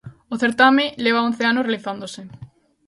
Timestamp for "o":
0.33-0.35